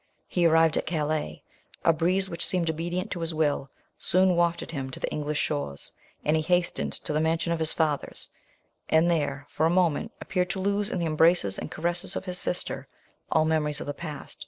[0.27, 1.43] He arrived at Calais;
[1.85, 3.69] a breeze, which seemed obedient to his will,
[3.99, 5.91] soon wafted him to the English shores;
[6.25, 8.31] and he hastened to the mansion of his fathers,
[8.89, 12.39] and there, for a moment, appeared to lose, in the embraces and caresses of his
[12.39, 12.87] sister,
[13.31, 14.39] all memory of the past.